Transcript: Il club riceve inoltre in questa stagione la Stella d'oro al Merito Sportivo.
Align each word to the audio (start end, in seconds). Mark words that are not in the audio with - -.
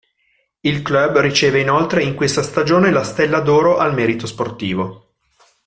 Il 0.61 0.81
club 0.81 1.19
riceve 1.19 1.59
inoltre 1.59 2.01
in 2.01 2.15
questa 2.15 2.41
stagione 2.41 2.89
la 2.89 3.03
Stella 3.03 3.39
d'oro 3.39 3.77
al 3.77 3.93
Merito 3.93 4.25
Sportivo. 4.25 5.13